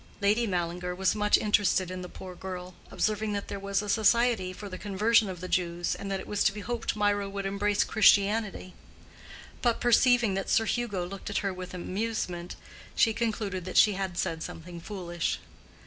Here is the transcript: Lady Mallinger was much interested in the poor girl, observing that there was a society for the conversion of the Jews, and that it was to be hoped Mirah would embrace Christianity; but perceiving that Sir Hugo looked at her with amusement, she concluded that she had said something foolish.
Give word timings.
Lady 0.19 0.47
Mallinger 0.47 0.95
was 0.95 1.13
much 1.13 1.37
interested 1.37 1.91
in 1.91 2.01
the 2.01 2.09
poor 2.09 2.33
girl, 2.33 2.73
observing 2.89 3.33
that 3.33 3.49
there 3.49 3.59
was 3.59 3.83
a 3.83 3.87
society 3.87 4.51
for 4.51 4.67
the 4.67 4.79
conversion 4.79 5.29
of 5.29 5.41
the 5.41 5.47
Jews, 5.47 5.93
and 5.93 6.09
that 6.09 6.19
it 6.19 6.25
was 6.25 6.43
to 6.45 6.51
be 6.51 6.61
hoped 6.61 6.95
Mirah 6.95 7.29
would 7.29 7.45
embrace 7.45 7.83
Christianity; 7.83 8.73
but 9.61 9.79
perceiving 9.79 10.33
that 10.33 10.49
Sir 10.49 10.65
Hugo 10.65 11.05
looked 11.05 11.29
at 11.29 11.45
her 11.45 11.53
with 11.53 11.75
amusement, 11.75 12.55
she 12.95 13.13
concluded 13.13 13.63
that 13.65 13.77
she 13.77 13.93
had 13.93 14.17
said 14.17 14.41
something 14.41 14.79
foolish. 14.81 15.37